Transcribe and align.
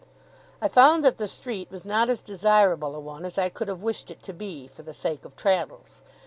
I 0.63 0.67
found 0.67 1.05
that 1.05 1.19
the 1.19 1.27
street 1.27 1.69
was 1.69 1.85
not 1.85 2.09
as 2.09 2.21
desirable 2.23 2.95
a 2.95 2.99
one 2.99 3.23
as 3.23 3.37
I 3.37 3.49
could 3.49 3.67
have 3.67 3.83
wished 3.83 4.09
it 4.09 4.23
to 4.23 4.33
be, 4.33 4.65
for 4.67 4.81
the 4.81 4.95
sake 4.95 5.25
of 5.25 5.35
Traddles. 5.35 6.01